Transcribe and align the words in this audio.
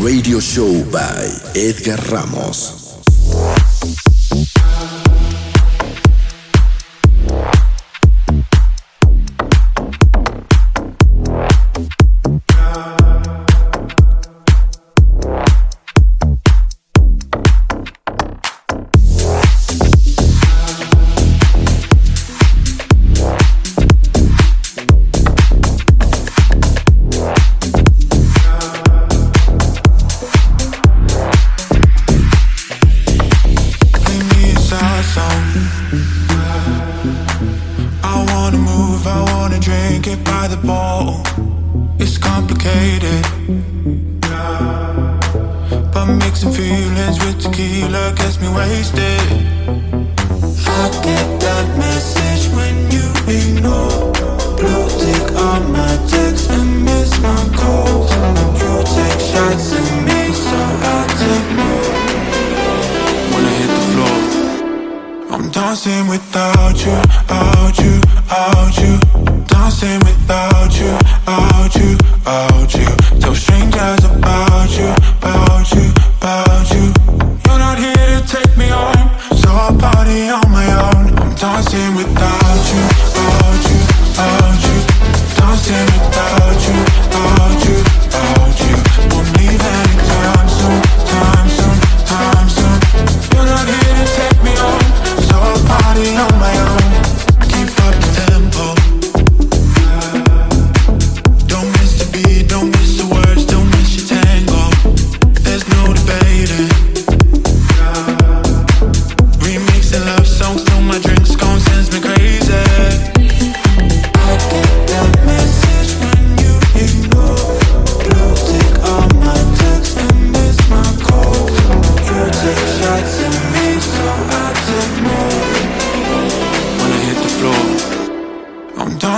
Radio 0.00 0.40
Show 0.40 0.84
by 0.90 1.28
Edgar 1.54 1.98
Ramos. 2.10 2.87
dancing 65.68 66.08
without 66.08 66.82
you, 66.82 66.92
out 67.28 67.78
you, 67.78 68.00
out 68.30 68.78
you. 68.78 68.87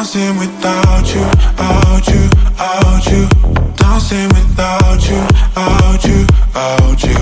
Dancing 0.00 0.38
without 0.38 1.14
you, 1.14 1.20
out 1.58 2.08
you, 2.08 2.30
out 2.58 3.06
you. 3.12 3.28
Dancing 3.76 4.28
without 4.30 5.06
you, 5.06 5.26
out 5.54 6.04
you, 6.06 6.26
out 6.54 7.04
you. 7.04 7.19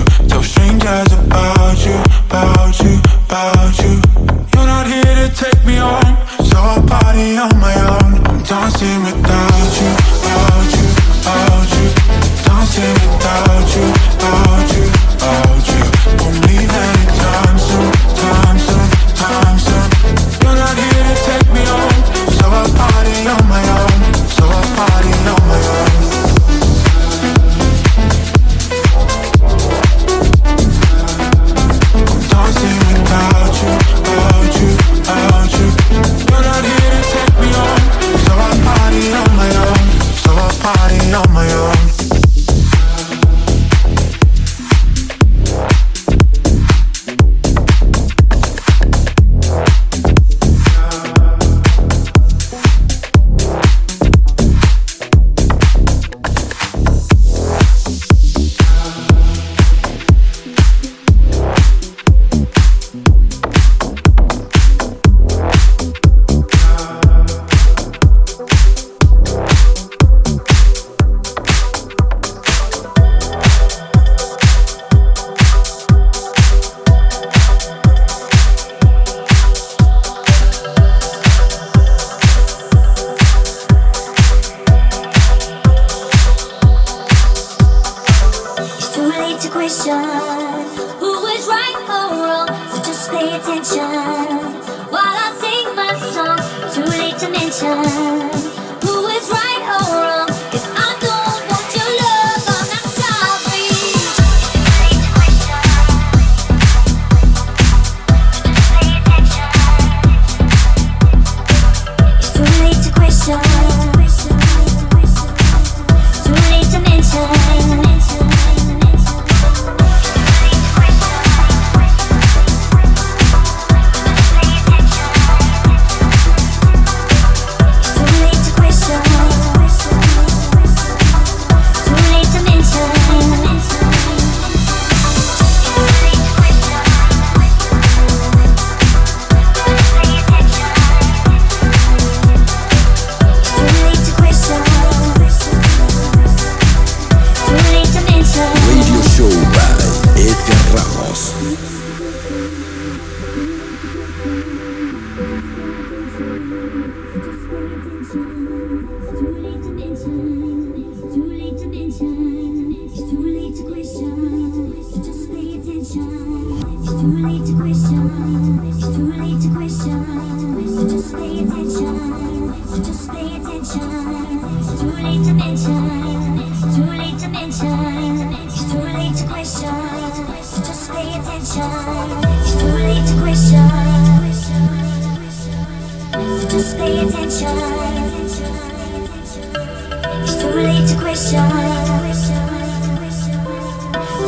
to 190.89 190.99
question. 190.99 191.43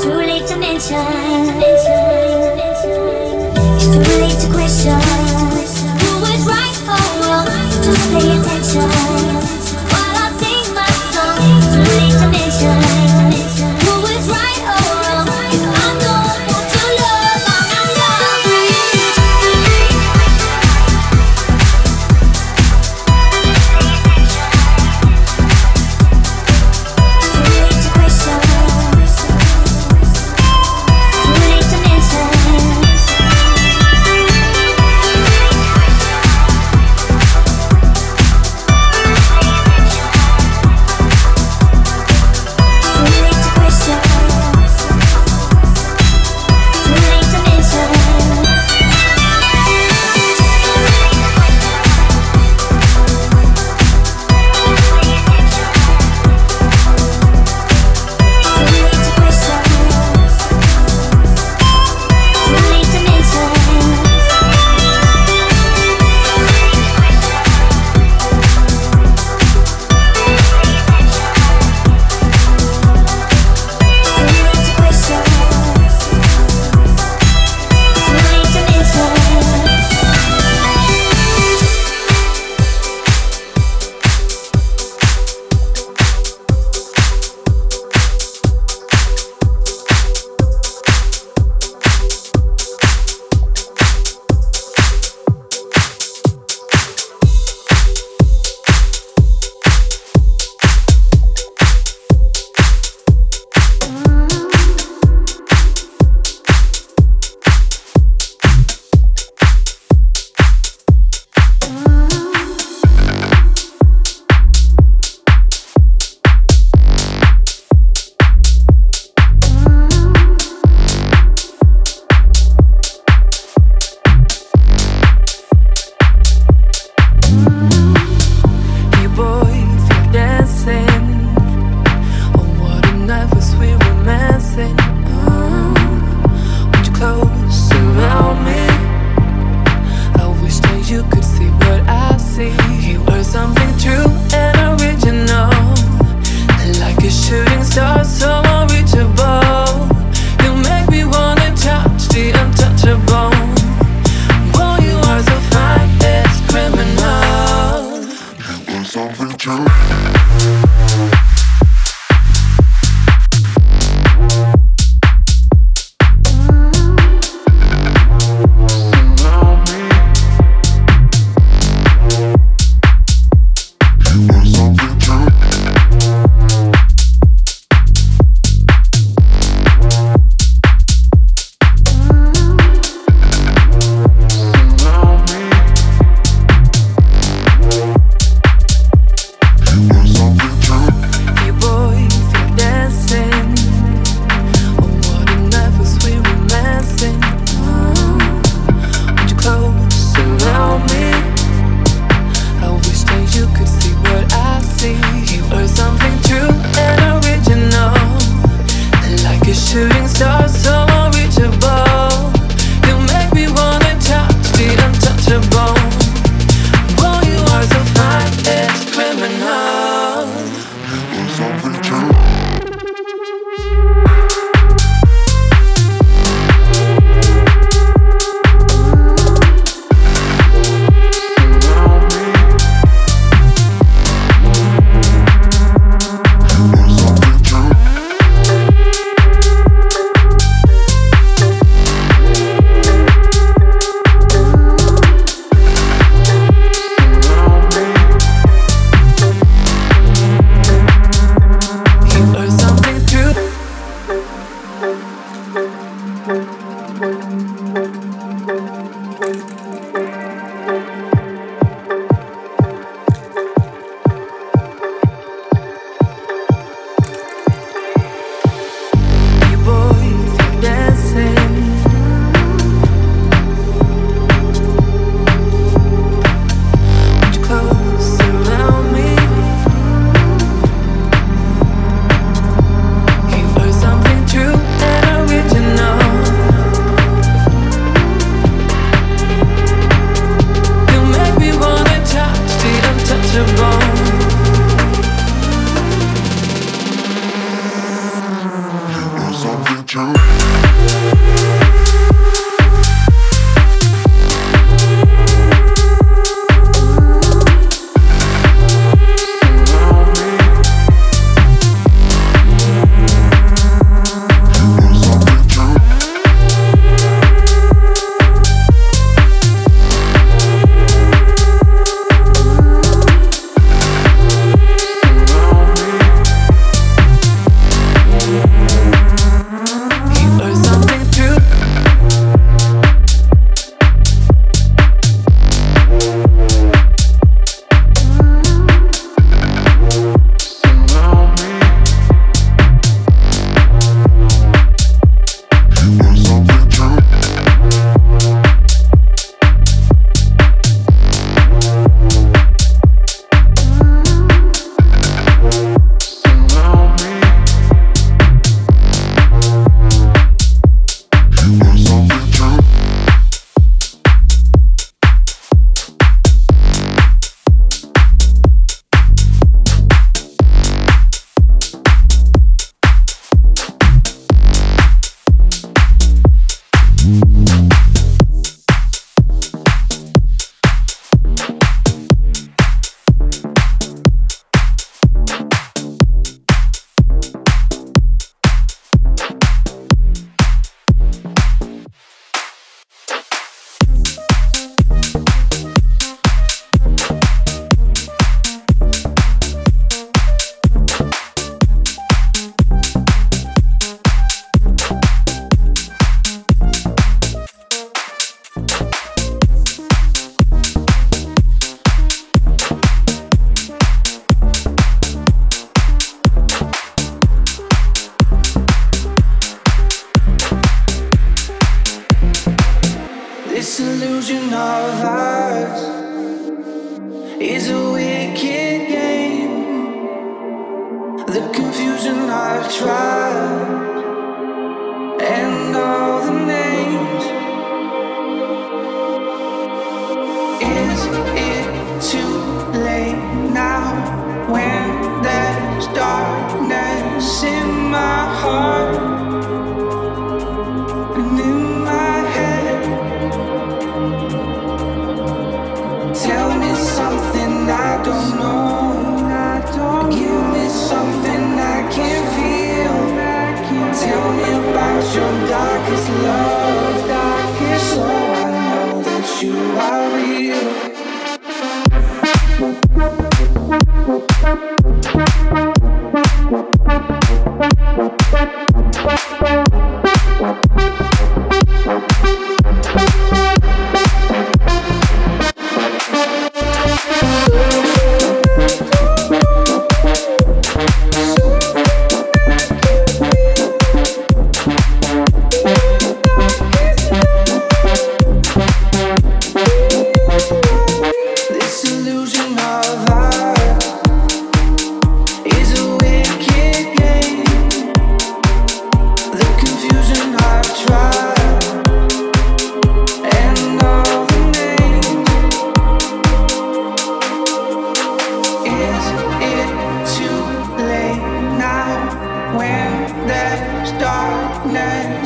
Too 0.02 0.14
late 0.14 0.46
to 0.48 0.58
mention. 0.58 0.98
It's 3.74 3.86
too 3.88 4.00
late 4.20 4.40
to 4.42 4.48
question. 4.54 5.11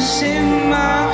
in 0.06 0.70
my 0.70 1.05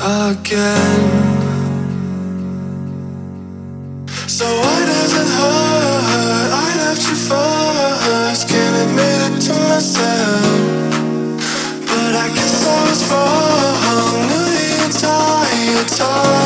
again. 0.00 1.28
So 4.26 4.46
why 4.46 4.86
does 4.86 5.12
it 5.12 5.28
hurt, 5.36 6.50
I 6.52 6.76
left 6.78 7.02
you 7.08 7.14
first. 7.14 8.48
Can't 8.48 8.76
admit 8.88 9.20
it 9.28 9.40
to 9.46 9.54
myself, 9.68 10.80
but 11.86 12.14
I 12.16 12.28
guess 12.34 12.66
I 12.66 12.88
was 12.88 13.02
wrong. 13.10 14.28
The 14.28 14.84
entire 14.86 15.84
time. 15.96 16.39